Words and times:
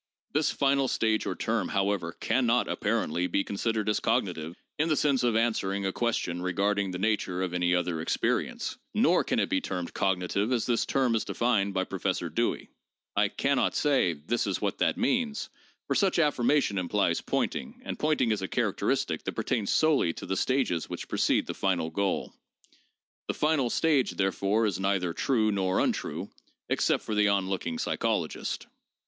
This 0.33 0.49
final 0.49 0.87
stage 0.87 1.27
or 1.27 1.35
term, 1.35 1.67
however, 1.67 2.13
can 2.13 2.47
not, 2.47 2.67
apparently, 2.67 3.27
be 3.27 3.43
con 3.43 3.55
sidered 3.55 3.87
as 3.87 3.99
cognitive 3.99 4.55
in 4.79 4.89
the 4.89 4.95
sense 4.95 5.21
of 5.21 5.35
answering 5.35 5.85
a 5.85 5.91
question 5.91 6.41
regarding 6.41 6.89
the 6.89 6.97
nature 6.97 7.43
of 7.43 7.53
any 7.53 7.75
other 7.75 8.01
experience, 8.01 8.79
nor 8.95 9.23
can 9.23 9.37
it 9.39 9.47
be 9.47 9.61
termed 9.61 9.93
cognitive 9.93 10.51
as 10.51 10.65
this 10.65 10.87
term 10.87 11.13
is 11.13 11.23
defined 11.23 11.75
by 11.75 11.83
Professor 11.83 12.29
Dewey. 12.29 12.69
I 13.15 13.27
can 13.27 13.57
not 13.57 13.75
say, 13.75 14.13
'This 14.13 14.47
is 14.47 14.59
what 14.59 14.79
that 14.79 14.97
means,' 14.97 15.51
for 15.87 15.93
such 15.93 16.17
affirmation 16.17 16.79
implies 16.79 17.21
pointing, 17.21 17.79
and 17.85 17.99
point 17.99 18.21
ing 18.21 18.31
is 18.31 18.41
a 18.41 18.47
characteristic 18.47 19.23
that 19.25 19.33
pertains 19.35 19.71
solely 19.71 20.13
to 20.13 20.25
the 20.25 20.35
stages 20.35 20.89
which 20.89 21.07
pre 21.09 21.19
cede 21.19 21.45
the 21.45 21.53
final 21.53 21.91
goal. 21.91 22.33
The 23.27 23.35
final 23.35 23.69
stage, 23.69 24.13
therefore, 24.15 24.65
is 24.65 24.79
neither 24.79 25.13
true 25.13 25.51
nor 25.51 25.79
untrue, 25.79 26.31
except 26.69 27.03
for 27.03 27.13
the 27.13 27.27
onlooking 27.27 27.77
psychologist. 27.77 28.65